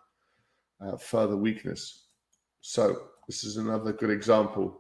uh, 0.82 0.98
further 0.98 1.38
weakness. 1.38 2.08
So 2.62 3.04
this 3.28 3.44
is 3.44 3.58
another 3.58 3.94
good 3.94 4.10
example. 4.10 4.78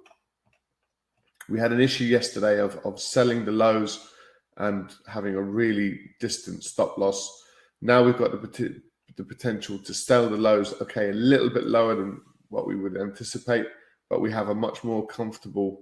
We 1.47 1.59
had 1.59 1.71
an 1.71 1.79
issue 1.79 2.03
yesterday 2.03 2.59
of 2.59 2.75
of 2.85 2.99
selling 2.99 3.45
the 3.45 3.51
lows 3.51 4.09
and 4.59 4.93
having 5.07 5.35
a 5.35 5.41
really 5.41 5.99
distant 6.19 6.63
stop 6.63 6.97
loss. 6.97 7.43
Now 7.81 8.03
we've 8.03 8.17
got 8.17 8.31
the 8.31 8.81
the 9.15 9.23
potential 9.23 9.77
to 9.79 9.93
sell 9.93 10.29
the 10.29 10.37
lows, 10.37 10.73
okay, 10.81 11.09
a 11.09 11.13
little 11.13 11.49
bit 11.49 11.65
lower 11.65 11.95
than 11.95 12.21
what 12.47 12.67
we 12.67 12.75
would 12.75 12.95
anticipate, 12.95 13.65
but 14.09 14.21
we 14.21 14.31
have 14.31 14.49
a 14.49 14.55
much 14.55 14.83
more 14.83 15.05
comfortable 15.07 15.81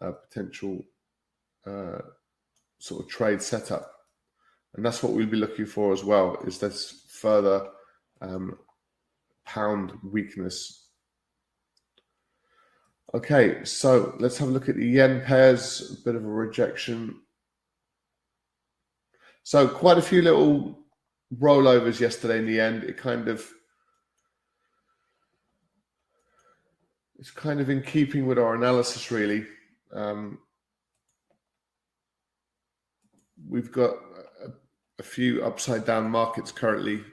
uh, 0.00 0.12
potential 0.12 0.84
uh, 1.66 1.98
sort 2.78 3.02
of 3.02 3.08
trade 3.08 3.42
setup. 3.42 3.90
And 4.74 4.86
that's 4.86 5.02
what 5.02 5.12
we'll 5.12 5.26
be 5.26 5.36
looking 5.36 5.66
for 5.66 5.92
as 5.92 6.04
well, 6.04 6.38
is 6.46 6.58
this 6.58 7.06
further 7.08 7.66
um, 8.20 8.56
pound 9.44 9.92
weakness. 10.04 10.86
Okay, 13.12 13.64
so 13.64 14.14
let's 14.20 14.38
have 14.38 14.48
a 14.48 14.52
look 14.52 14.68
at 14.68 14.76
the 14.76 14.86
yen 14.86 15.22
pairs, 15.22 15.98
a 16.00 16.04
bit 16.04 16.14
of 16.14 16.24
a 16.24 16.28
rejection. 16.28 17.20
So 19.42 19.66
quite 19.66 19.98
a 19.98 20.02
few 20.02 20.22
little 20.22 20.78
rollovers 21.38 22.00
yesterday 22.00 22.38
in 22.38 22.46
the 22.46 22.60
end. 22.60 22.84
It 22.84 22.96
kind 22.96 23.28
of 23.28 23.48
it's 27.18 27.30
kind 27.30 27.60
of 27.60 27.68
in 27.68 27.82
keeping 27.82 28.26
with 28.26 28.38
our 28.38 28.54
analysis, 28.54 29.10
really. 29.10 29.44
Um, 29.92 30.38
we've 33.46 33.70
got 33.70 33.90
a, 33.90 34.50
a, 34.98 35.02
few 35.02 35.44
upside 35.44 35.84
down 35.84 36.10
markets 36.10 36.50
currently. 36.50 37.04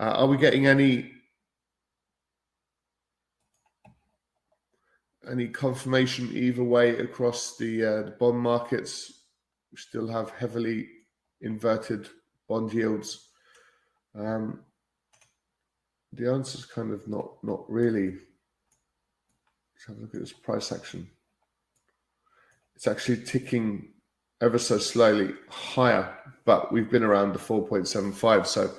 Uh, 0.00 0.10
are 0.10 0.26
we 0.26 0.36
getting 0.38 0.66
any 0.66 1.12
any 5.30 5.46
confirmation 5.46 6.28
either 6.32 6.64
way 6.64 6.98
across 6.98 7.56
the, 7.56 7.84
uh, 7.84 8.02
the 8.02 8.16
bond 8.18 8.40
markets? 8.40 9.21
We 9.72 9.78
still 9.78 10.08
have 10.08 10.30
heavily 10.30 10.88
inverted 11.40 12.08
bond 12.48 12.72
yields. 12.72 13.28
Um, 14.14 14.60
the 16.12 16.30
answer 16.30 16.58
is 16.58 16.66
kind 16.66 16.92
of 16.92 17.08
not 17.08 17.42
not 17.42 17.64
really. 17.70 18.18
Let's 19.74 19.86
have 19.88 19.96
a 19.96 20.00
look 20.00 20.14
at 20.14 20.20
this 20.20 20.32
price 20.32 20.70
action. 20.70 21.08
It's 22.76 22.86
actually 22.86 23.24
ticking 23.24 23.88
ever 24.42 24.58
so 24.58 24.78
slowly 24.78 25.34
higher, 25.48 26.14
but 26.44 26.72
we've 26.72 26.90
been 26.90 27.04
around 27.04 27.32
the 27.32 27.38
4.75, 27.38 28.46
so 28.46 28.70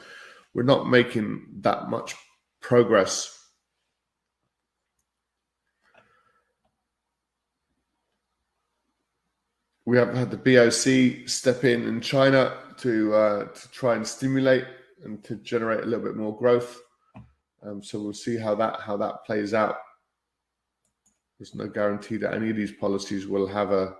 we're 0.53 0.63
not 0.63 0.89
making 0.89 1.45
that 1.61 1.89
much 1.89 2.15
progress. 2.61 3.42
We 9.85 9.97
have 9.97 10.13
had 10.15 10.31
the 10.31 10.37
BOC 10.37 11.27
step 11.27 11.63
in 11.63 11.87
in 11.87 12.01
China 12.01 12.57
to 12.79 13.13
uh, 13.13 13.43
to 13.45 13.71
try 13.71 13.95
and 13.95 14.07
stimulate 14.07 14.65
and 15.03 15.23
to 15.25 15.35
generate 15.35 15.83
a 15.83 15.85
little 15.85 16.05
bit 16.05 16.15
more 16.15 16.37
growth. 16.37 16.81
Um, 17.65 17.83
so 17.83 17.99
we'll 17.99 18.13
see 18.13 18.37
how 18.37 18.55
that 18.55 18.79
how 18.79 18.97
that 18.97 19.25
plays 19.25 19.53
out. 19.53 19.77
There's 21.37 21.55
no 21.55 21.67
guarantee 21.67 22.17
that 22.17 22.33
any 22.33 22.49
of 22.49 22.55
these 22.55 22.71
policies 22.71 23.27
will 23.27 23.47
have 23.47 23.71
a, 23.71 23.95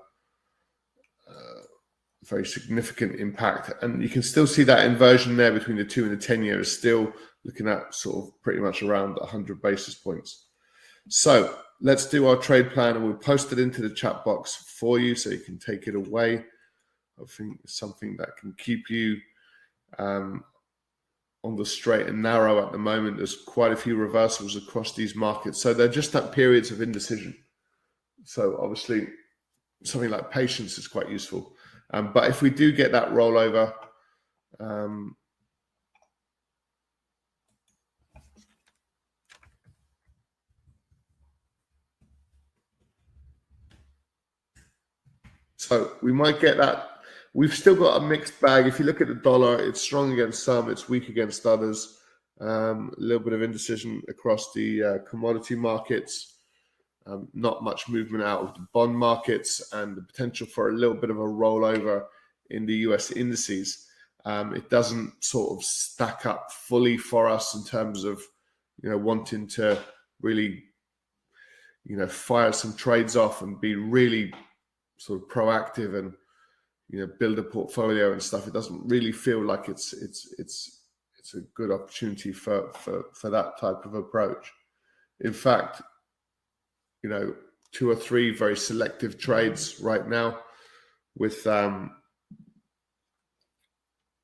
very 2.25 2.45
significant 2.45 3.19
impact. 3.19 3.71
And 3.83 4.01
you 4.01 4.09
can 4.09 4.23
still 4.23 4.47
see 4.47 4.63
that 4.63 4.85
inversion 4.85 5.35
there 5.35 5.51
between 5.51 5.77
the 5.77 5.85
two 5.85 6.03
and 6.03 6.11
the 6.11 6.17
10 6.17 6.43
year 6.43 6.59
is 6.59 6.77
still 6.77 7.11
looking 7.43 7.67
at 7.67 7.93
sort 7.93 8.25
of 8.25 8.41
pretty 8.41 8.59
much 8.59 8.81
around 8.81 9.15
100 9.15 9.61
basis 9.61 9.95
points. 9.95 10.47
So 11.09 11.57
let's 11.81 12.05
do 12.05 12.27
our 12.27 12.37
trade 12.37 12.71
plan 12.71 12.95
and 12.95 13.05
we'll 13.05 13.15
post 13.15 13.51
it 13.51 13.59
into 13.59 13.81
the 13.81 13.93
chat 13.93 14.23
box 14.23 14.55
for 14.55 14.99
you 14.99 15.15
so 15.15 15.29
you 15.29 15.39
can 15.39 15.59
take 15.59 15.87
it 15.87 15.95
away. 15.95 16.45
I 17.21 17.25
think 17.27 17.59
it's 17.63 17.77
something 17.77 18.15
that 18.17 18.37
can 18.37 18.55
keep 18.57 18.89
you 18.89 19.17
um, 19.99 20.43
on 21.43 21.55
the 21.55 21.65
straight 21.65 22.07
and 22.07 22.21
narrow 22.21 22.65
at 22.65 22.71
the 22.71 22.77
moment. 22.77 23.17
There's 23.17 23.35
quite 23.35 23.71
a 23.71 23.77
few 23.77 23.95
reversals 23.95 24.55
across 24.55 24.93
these 24.93 25.15
markets. 25.15 25.61
So 25.61 25.73
they're 25.73 25.87
just 25.87 26.15
at 26.15 26.31
periods 26.31 26.71
of 26.71 26.81
indecision. 26.81 27.35
So 28.23 28.57
obviously, 28.61 29.07
something 29.83 30.09
like 30.09 30.31
patience 30.31 30.77
is 30.77 30.87
quite 30.87 31.09
useful. 31.09 31.53
Um, 31.93 32.11
but 32.13 32.29
if 32.29 32.41
we 32.41 32.49
do 32.49 32.71
get 32.71 32.91
that 32.93 33.09
rollover, 33.09 33.73
um, 34.59 35.15
so 45.73 45.91
we 46.01 46.11
might 46.13 46.39
get 46.39 46.57
that 46.57 46.93
We've 47.35 47.53
still 47.53 47.75
got 47.75 47.99
a 47.99 48.05
mixed 48.05 48.39
bag. 48.39 48.67
If 48.67 48.77
you 48.77 48.85
look 48.85 49.01
at 49.01 49.07
the 49.07 49.15
dollar, 49.15 49.59
it's 49.59 49.81
strong 49.81 50.13
against 50.13 50.43
some, 50.43 50.69
it's 50.69 50.87
weak 50.87 51.09
against 51.09 51.47
others. 51.47 51.97
Um, 52.39 52.93
a 52.95 53.01
little 53.01 53.23
bit 53.23 53.33
of 53.33 53.41
indecision 53.41 54.03
across 54.07 54.53
the 54.53 54.83
uh, 54.83 54.97
commodity 55.09 55.55
markets. 55.55 56.35
Um, 57.07 57.27
not 57.33 57.63
much 57.63 57.89
movement 57.89 58.23
out 58.23 58.41
of 58.41 58.53
the 58.53 58.67
bond 58.71 58.95
markets, 58.95 59.73
and 59.73 59.97
the 59.97 60.03
potential 60.03 60.45
for 60.45 60.69
a 60.69 60.73
little 60.73 60.95
bit 60.95 61.09
of 61.09 61.17
a 61.17 61.21
rollover 61.21 62.05
in 62.51 62.67
the 62.67 62.75
US 62.87 63.11
indices. 63.11 63.87
Um, 64.25 64.55
it 64.55 64.69
doesn't 64.69 65.23
sort 65.23 65.57
of 65.57 65.65
stack 65.65 66.27
up 66.27 66.51
fully 66.51 66.97
for 66.97 67.27
us 67.27 67.55
in 67.55 67.63
terms 67.65 68.03
of 68.03 68.21
you 68.83 68.91
know 68.91 68.97
wanting 68.97 69.47
to 69.47 69.81
really 70.21 70.63
you 71.83 71.97
know 71.97 72.07
fire 72.07 72.53
some 72.53 72.75
trades 72.75 73.17
off 73.17 73.41
and 73.41 73.59
be 73.59 73.73
really 73.73 74.31
sort 75.03 75.21
of 75.21 75.27
proactive 75.27 75.97
and 75.99 76.13
you 76.89 76.99
know 76.99 77.11
build 77.19 77.37
a 77.37 77.43
portfolio 77.43 78.13
and 78.13 78.23
stuff 78.23 78.47
it 78.47 78.53
doesn't 78.53 78.87
really 78.87 79.11
feel 79.11 79.43
like 79.43 79.67
it's 79.67 79.91
it's 79.93 80.33
it's 80.39 80.81
it's 81.19 81.33
a 81.33 81.41
good 81.55 81.71
opportunity 81.71 82.31
for 82.31 82.71
for 82.73 83.05
for 83.13 83.29
that 83.29 83.57
type 83.59 83.85
of 83.85 83.95
approach. 83.95 84.51
In 85.21 85.33
fact 85.33 85.81
you 87.03 87.09
know 87.09 87.35
two 87.73 87.89
or 87.89 87.95
three 87.95 88.31
very 88.31 88.55
selective 88.55 89.17
trades 89.17 89.79
right 89.81 90.07
now 90.07 90.39
with 91.17 91.45
um 91.47 91.91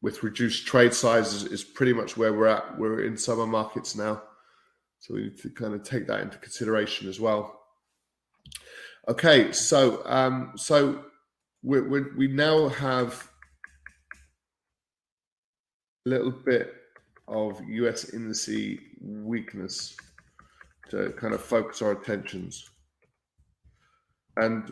with 0.02 0.24
reduced 0.24 0.66
trade 0.66 0.94
sizes 0.94 1.44
is 1.44 1.62
pretty 1.62 1.92
much 1.92 2.16
where 2.16 2.32
we're 2.32 2.48
at. 2.48 2.78
We're 2.78 3.04
in 3.04 3.18
summer 3.18 3.46
markets 3.46 3.96
now 3.96 4.22
so 5.00 5.14
we 5.14 5.24
need 5.24 5.38
to 5.40 5.50
kind 5.50 5.74
of 5.74 5.84
take 5.84 6.08
that 6.08 6.22
into 6.22 6.38
consideration 6.38 7.10
as 7.10 7.20
well 7.20 7.59
okay 9.10 9.52
so 9.52 10.02
um 10.06 10.54
so 10.56 11.04
we 11.64 11.82
we 11.82 12.28
now 12.28 12.70
have 12.70 13.30
a 16.06 16.10
little 16.10 16.32
bit 16.32 16.74
of 17.28 17.62
US 17.68 18.06
indice 18.12 18.80
weakness 19.02 19.96
to 20.90 21.12
kind 21.12 21.34
of 21.34 21.42
focus 21.42 21.82
our 21.82 21.92
attentions. 21.92 22.70
And 24.38 24.72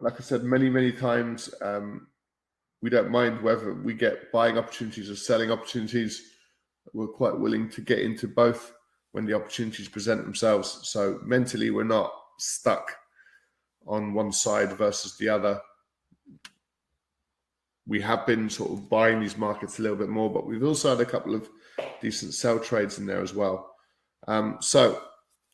like 0.00 0.14
I 0.14 0.22
said 0.22 0.42
many, 0.42 0.68
many 0.68 0.92
times, 0.92 1.52
um, 1.62 2.08
we 2.82 2.90
don't 2.90 3.10
mind 3.10 3.42
whether 3.42 3.72
we 3.72 3.94
get 3.94 4.32
buying 4.32 4.58
opportunities 4.58 5.10
or 5.10 5.16
selling 5.16 5.50
opportunities. 5.50 6.22
We're 6.92 7.06
quite 7.08 7.38
willing 7.38 7.70
to 7.70 7.80
get 7.80 8.00
into 8.00 8.28
both 8.28 8.72
when 9.12 9.26
the 9.26 9.34
opportunities 9.34 9.88
present 9.88 10.24
themselves. 10.24 10.80
So 10.84 11.20
mentally, 11.24 11.70
we're 11.70 11.84
not 11.84 12.12
stuck 12.38 12.96
on 13.86 14.14
one 14.14 14.32
side 14.32 14.72
versus 14.72 15.16
the 15.16 15.28
other. 15.28 15.60
We 17.86 18.00
have 18.00 18.26
been 18.26 18.50
sort 18.50 18.72
of 18.72 18.88
buying 18.88 19.20
these 19.20 19.36
markets 19.36 19.78
a 19.78 19.82
little 19.82 19.96
bit 19.96 20.08
more, 20.08 20.32
but 20.32 20.46
we've 20.46 20.64
also 20.64 20.90
had 20.90 21.06
a 21.06 21.10
couple 21.10 21.34
of 21.34 21.48
decent 22.00 22.34
sell 22.34 22.58
trades 22.58 22.98
in 22.98 23.06
there 23.06 23.22
as 23.22 23.34
well. 23.34 23.74
Um, 24.26 24.58
so 24.60 25.00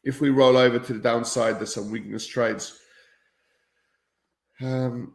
if 0.02 0.20
we 0.20 0.30
roll 0.30 0.56
over 0.56 0.78
to 0.78 0.92
the 0.92 0.98
downside, 0.98 1.58
there's 1.58 1.74
some 1.74 1.90
weakness 1.90 2.26
trades. 2.26 2.78
Um, 4.60 5.14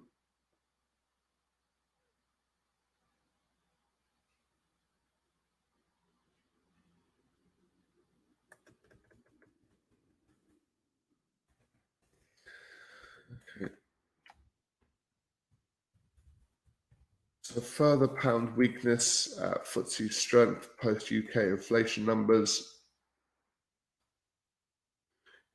Further 17.62 18.08
pound 18.08 18.56
weakness, 18.56 19.40
uh, 19.40 19.58
FTSE 19.64 20.14
strength 20.14 20.70
post 20.78 21.12
UK 21.12 21.36
inflation 21.44 22.06
numbers. 22.06 22.82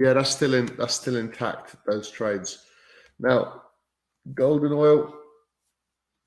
Yeah, 0.00 0.14
that's 0.14 0.30
still 0.30 0.54
in. 0.54 0.66
That's 0.78 0.94
still 0.94 1.16
intact. 1.16 1.76
Those 1.86 2.10
trades. 2.10 2.64
Now, 3.20 3.62
gold 4.34 4.64
and 4.64 4.74
oil. 4.74 5.14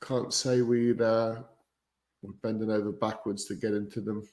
Can't 0.02 0.34
say 0.34 0.62
we'd 0.62 1.02
uh, 1.02 1.42
we're 2.22 2.34
bending 2.42 2.72
over 2.72 2.92
backwards 2.92 3.46
to 3.46 3.56
get 3.56 3.74
into 3.74 4.00
them. 4.00 4.24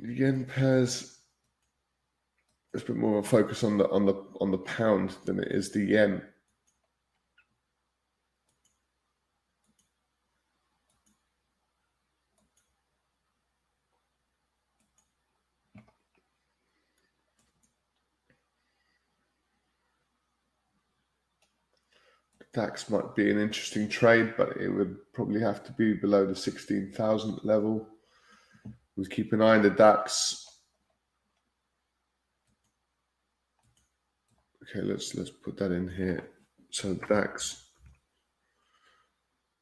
yen 0.00 0.44
pairs 0.44 1.17
there's 2.78 2.88
a 2.88 2.92
bit 2.92 3.00
more 3.00 3.18
of 3.18 3.24
a 3.24 3.28
focus 3.28 3.64
on 3.64 3.76
the 3.76 3.88
on 3.90 4.06
the 4.06 4.14
on 4.40 4.52
the 4.52 4.58
pound 4.58 5.16
than 5.24 5.40
it 5.40 5.48
is 5.50 5.72
the 5.72 5.80
yen. 5.80 6.22
DAX 22.52 22.88
might 22.90 23.14
be 23.14 23.30
an 23.30 23.38
interesting 23.38 23.88
trade, 23.88 24.34
but 24.36 24.56
it 24.56 24.68
would 24.68 24.96
probably 25.12 25.40
have 25.40 25.62
to 25.64 25.72
be 25.72 25.94
below 25.94 26.26
the 26.26 26.34
16,000 26.34 27.40
level. 27.44 27.86
We'll 28.96 29.06
keep 29.06 29.32
an 29.32 29.42
eye 29.42 29.56
on 29.56 29.62
the 29.62 29.70
DAX 29.70 30.47
Okay, 34.70 34.82
let's 34.82 35.14
let's 35.14 35.30
put 35.30 35.56
that 35.58 35.72
in 35.72 35.88
here. 35.88 36.28
So 36.70 36.94
DAX 37.08 37.70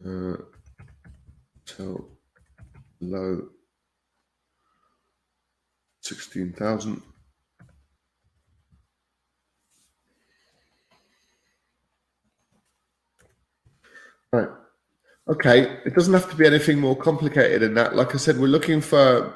uh, 0.04 0.36
till 1.64 2.08
low 3.00 3.48
sixteen 6.00 6.52
thousand. 6.52 7.02
Right. 14.32 14.48
Okay. 15.28 15.78
It 15.84 15.94
doesn't 15.94 16.12
have 16.12 16.28
to 16.30 16.36
be 16.36 16.46
anything 16.46 16.80
more 16.80 16.96
complicated 16.96 17.62
than 17.62 17.74
that. 17.74 17.94
Like 17.94 18.12
I 18.14 18.18
said, 18.18 18.38
we're 18.38 18.48
looking 18.48 18.80
for 18.80 19.34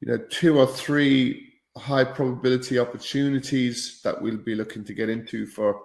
you 0.00 0.12
know 0.12 0.18
two 0.30 0.56
or 0.56 0.68
three 0.68 1.49
high 1.80 2.04
probability 2.04 2.78
opportunities 2.78 4.00
that 4.04 4.20
we'll 4.20 4.36
be 4.36 4.54
looking 4.54 4.84
to 4.84 4.94
get 4.94 5.08
into 5.08 5.46
for 5.46 5.80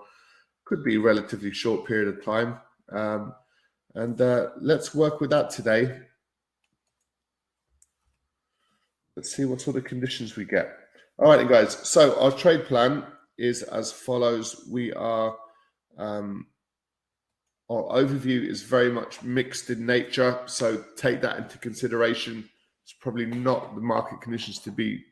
could 0.65 0.84
be 0.84 0.95
a 0.95 0.99
relatively 0.99 1.53
short 1.53 1.88
period 1.88 2.08
of 2.08 2.23
time. 2.23 2.60
Um, 2.91 3.34
and 3.93 4.19
uh, 4.19 4.49
let's 4.60 4.93
work 4.93 5.21
with 5.21 5.29
that 5.29 5.49
today. 5.49 5.99
Let's 9.15 9.34
see 9.34 9.45
what 9.45 9.62
sort 9.62 9.77
of 9.77 9.86
conditions 9.86 10.36
we 10.36 10.43
get. 10.43 10.69
All 11.17 11.29
right, 11.34 11.47
guys. 11.47 11.73
So 11.88 12.19
our 12.19 12.31
trade 12.31 12.65
plan 12.65 13.05
is 13.38 13.63
as 13.63 13.91
follows. 13.91 14.65
We 14.69 14.91
are 14.93 15.38
um, 15.97 16.47
our 17.69 17.84
overview 17.84 18.45
is 18.45 18.63
very 18.63 18.91
much 18.91 19.23
mixed 19.23 19.69
in 19.69 19.86
nature, 19.86 20.39
so 20.45 20.84
take 20.97 21.21
that 21.21 21.38
into 21.38 21.58
consideration. 21.58 22.49
It's 22.84 22.93
probably 22.93 23.25
not 23.25 23.73
the 23.75 23.81
market 23.81 24.21
conditions 24.21 24.60
to 24.60 24.71
be 24.71 25.03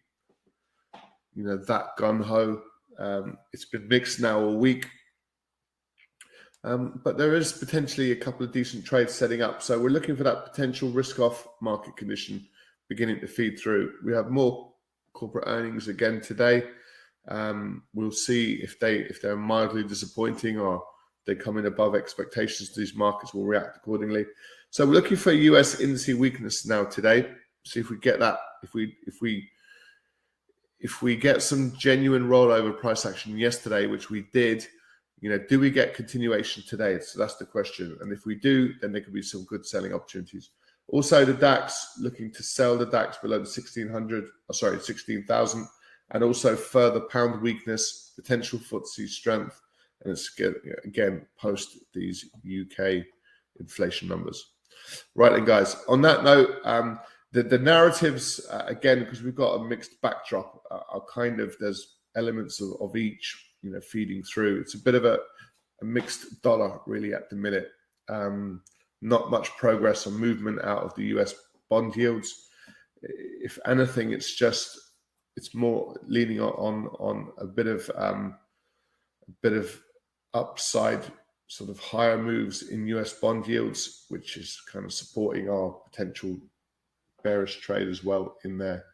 you 1.35 1.43
know 1.43 1.57
that 1.57 1.95
gun 1.97 2.21
ho. 2.21 2.61
Um, 2.99 3.37
it's 3.51 3.65
been 3.65 3.87
mixed 3.87 4.19
now 4.19 4.39
all 4.39 4.57
week, 4.57 4.87
um, 6.63 7.01
but 7.03 7.17
there 7.17 7.35
is 7.35 7.51
potentially 7.51 8.11
a 8.11 8.15
couple 8.15 8.45
of 8.45 8.51
decent 8.51 8.85
trades 8.85 9.13
setting 9.13 9.41
up. 9.41 9.61
So 9.61 9.79
we're 9.79 9.89
looking 9.89 10.15
for 10.15 10.23
that 10.23 10.45
potential 10.45 10.89
risk-off 10.89 11.47
market 11.61 11.97
condition 11.97 12.45
beginning 12.87 13.19
to 13.19 13.27
feed 13.27 13.59
through. 13.59 13.93
We 14.05 14.13
have 14.13 14.29
more 14.29 14.73
corporate 15.13 15.47
earnings 15.47 15.87
again 15.87 16.21
today. 16.21 16.63
Um, 17.27 17.83
we'll 17.93 18.11
see 18.11 18.55
if 18.55 18.79
they 18.79 18.97
if 18.97 19.21
they're 19.21 19.37
mildly 19.37 19.83
disappointing 19.83 20.59
or 20.59 20.83
they 21.25 21.35
come 21.35 21.57
in 21.57 21.65
above 21.65 21.95
expectations. 21.95 22.75
These 22.75 22.95
markets 22.95 23.33
will 23.33 23.45
react 23.45 23.77
accordingly. 23.77 24.25
So 24.69 24.85
we're 24.85 24.93
looking 24.93 25.17
for 25.17 25.31
US 25.31 25.75
indice 25.75 26.17
weakness 26.17 26.65
now 26.65 26.83
today. 26.83 27.29
See 27.65 27.79
if 27.79 27.89
we 27.89 27.97
get 27.97 28.19
that. 28.19 28.39
If 28.61 28.73
we 28.73 28.95
if 29.07 29.15
we 29.21 29.49
if 30.83 31.01
we 31.01 31.15
get 31.15 31.41
some 31.41 31.73
genuine 31.77 32.27
rollover 32.27 32.77
price 32.77 33.05
action 33.05 33.37
yesterday, 33.37 33.87
which 33.87 34.09
we 34.09 34.27
did, 34.33 34.67
you 35.21 35.29
know, 35.29 35.39
do 35.49 35.57
we 35.57 35.71
get 35.71 35.95
continuation 35.95 36.61
today? 36.67 36.99
So 36.99 37.17
that's 37.17 37.37
the 37.37 37.45
question. 37.45 37.97
And 38.01 38.11
if 38.11 38.25
we 38.25 38.35
do, 38.35 38.73
then 38.81 38.91
there 38.91 39.01
could 39.01 39.13
be 39.13 39.21
some 39.21 39.45
good 39.45 39.65
selling 39.65 39.93
opportunities. 39.93 40.49
Also, 40.89 41.23
the 41.23 41.33
DAX 41.33 41.93
looking 42.01 42.33
to 42.33 42.43
sell 42.43 42.77
the 42.77 42.85
DAX 42.85 43.17
below 43.17 43.37
the 43.37 43.43
1600, 43.43 44.25
oh, 44.49 44.53
sorry, 44.53 44.77
16,000, 44.77 45.65
and 46.11 46.23
also 46.23 46.53
further 46.53 46.99
pound 46.99 47.41
weakness, 47.41 48.11
potential 48.17 48.59
FTSE 48.59 49.07
strength, 49.07 49.61
and 50.01 50.11
it's 50.11 50.37
again 50.83 51.25
post 51.39 51.77
these 51.93 52.29
UK 52.45 53.05
inflation 53.61 54.09
numbers. 54.09 54.51
Right, 55.15 55.31
and 55.31 55.47
guys, 55.47 55.77
on 55.87 56.01
that 56.01 56.25
note, 56.25 56.57
um, 56.65 56.99
the 57.33 57.43
the 57.43 57.57
narratives 57.57 58.39
uh, 58.49 58.63
again 58.67 58.99
because 58.99 59.23
we've 59.23 59.35
got 59.35 59.55
a 59.55 59.63
mixed 59.63 59.99
backdrop 60.01 60.63
uh, 60.71 60.79
are 60.89 61.03
kind 61.13 61.39
of 61.39 61.55
there's 61.59 61.97
elements 62.15 62.61
of, 62.61 62.69
of 62.79 62.95
each 62.95 63.51
you 63.61 63.71
know 63.71 63.81
feeding 63.81 64.23
through. 64.23 64.61
It's 64.61 64.75
a 64.75 64.83
bit 64.83 64.95
of 64.95 65.03
a, 65.03 65.17
a 65.81 65.85
mixed 65.85 66.41
dollar 66.43 66.79
really 66.85 67.13
at 67.13 67.29
the 67.29 67.35
minute. 67.35 67.69
Um, 68.07 68.61
not 69.01 69.31
much 69.31 69.49
progress 69.57 70.07
or 70.07 70.11
movement 70.11 70.63
out 70.63 70.83
of 70.83 70.95
the 70.95 71.03
U.S. 71.05 71.35
bond 71.69 71.95
yields. 71.95 72.47
If 73.01 73.59
anything, 73.65 74.13
it's 74.13 74.35
just 74.35 74.79
it's 75.35 75.55
more 75.55 75.99
leaning 76.07 76.39
on 76.39 76.87
on, 76.99 77.31
a 77.39 77.45
bit 77.45 77.67
of 77.67 77.89
um, 77.95 78.37
a 79.27 79.31
bit 79.41 79.53
of 79.53 79.81
upside 80.35 81.03
sort 81.47 81.69
of 81.69 81.79
higher 81.79 82.17
moves 82.17 82.69
in 82.69 82.87
US 82.87 83.13
bond 83.13 83.47
yields, 83.47 84.05
which 84.09 84.37
is 84.37 84.59
kind 84.71 84.85
of 84.85 84.93
supporting 84.93 85.49
our 85.49 85.71
potential 85.89 86.37
bearish 87.23 87.59
trade 87.59 87.87
as 87.87 88.03
well 88.03 88.37
in 88.43 88.57
there. 88.57 88.85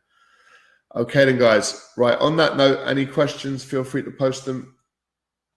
Okay, 0.96 1.26
then, 1.26 1.38
guys. 1.38 1.92
Right. 1.98 2.18
On 2.20 2.36
that 2.38 2.58
note, 2.58 2.80
any 2.88 3.06
questions, 3.06 3.64
feel 3.64 3.84
free 3.84 4.04
to 4.04 4.12
post 4.12 4.46
them 4.46 4.76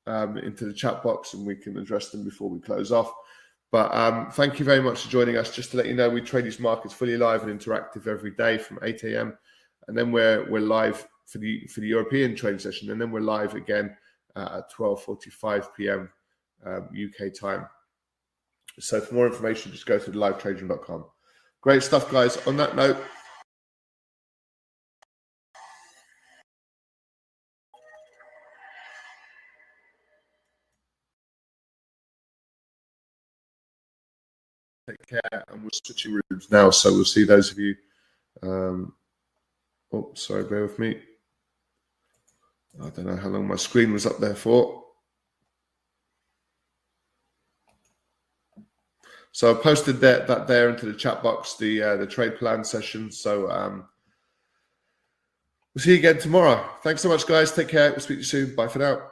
um, 0.07 0.37
into 0.37 0.65
the 0.65 0.73
chat 0.73 1.03
box 1.03 1.35
and 1.35 1.47
we 1.47 1.57
can 1.57 1.79
address 1.79 2.11
them 2.11 2.25
before 2.25 2.51
we 2.51 2.61
close 2.61 2.93
off. 2.93 3.13
But 3.71 3.95
um, 3.95 4.31
thank 4.31 4.59
you 4.59 4.67
very 4.67 4.83
much 4.83 5.03
for 5.03 5.11
joining 5.11 5.37
us. 5.37 5.55
Just 5.55 5.71
to 5.71 5.79
let 5.79 5.87
you 5.87 5.95
know, 5.95 6.11
we 6.11 6.21
trade 6.21 6.45
these 6.45 6.61
markets 6.61 6.93
fully 6.93 7.17
live 7.17 7.43
and 7.43 7.59
interactive 7.59 8.07
every 8.07 8.33
day 8.33 8.59
from 8.59 8.79
8 8.83 9.03
a.m. 9.05 9.39
And 9.89 9.97
then 9.97 10.13
we're 10.13 10.49
we're 10.51 10.61
live 10.61 11.09
for 11.27 11.39
the 11.39 11.67
for 11.69 11.81
the 11.81 11.89
European 11.89 12.37
trading 12.37 12.61
session, 12.61 12.91
and 12.91 13.01
then 13.01 13.11
we're 13.11 13.21
live 13.21 13.55
again 13.55 13.97
uh, 14.37 14.59
at 14.59 14.73
12:45 14.73 15.69
p.m. 15.75 16.11
Um, 16.65 16.91
UK 16.93 17.33
time. 17.35 17.67
So 18.79 19.01
for 19.01 19.15
more 19.15 19.27
information, 19.27 19.73
just 19.73 19.87
go 19.87 19.99
to 19.99 20.11
livetraderoom.com. 20.11 21.07
Great 21.63 21.85
stuff, 21.85 22.11
guys. 22.13 22.39
On 22.49 22.57
that 22.59 22.77
note, 22.77 22.99
take 34.89 35.07
care 35.09 35.45
and 35.49 35.63
we're 35.63 35.71
switching 35.85 36.21
rooms 36.31 36.51
now. 36.51 36.71
So 36.71 36.93
we'll 36.93 37.05
see 37.07 37.25
those 37.25 37.53
of 37.53 37.59
you 37.59 37.75
Um, 38.43 38.95
oh, 39.93 40.13
sorry, 40.15 40.45
bear 40.45 40.63
with 40.63 40.79
me. 40.79 41.01
I 42.83 42.91
don't 42.91 43.07
know 43.07 43.17
how 43.17 43.29
long 43.29 43.49
my 43.49 43.57
screen 43.57 43.93
was 43.93 44.07
up 44.07 44.19
there 44.19 44.35
for. 44.37 44.82
So 49.33 49.51
I 49.51 49.61
posted 49.61 49.99
that 50.01 50.27
that 50.27 50.47
there 50.47 50.69
into 50.69 50.87
the 50.87 50.93
chat 50.93 51.23
box, 51.23 51.57
the 51.57 51.83
uh, 51.83 51.97
the 51.97 52.07
trade 52.07 52.37
plan 52.37 52.63
session. 52.63 53.11
So 53.11 53.51
um, 53.51 53.89
we'll 55.75 55.83
see 55.83 55.93
you 55.93 55.99
again 55.99 56.19
tomorrow. 56.19 56.69
Thanks 56.83 57.03
so 57.03 57.09
much, 57.09 57.27
guys. 57.27 57.53
Take 57.53 57.69
care. 57.69 57.91
We'll 57.91 58.01
speak 58.01 58.17
to 58.17 58.21
you 58.21 58.25
soon. 58.25 58.55
Bye 58.55 58.69
for 58.69 58.79
now. 58.79 59.12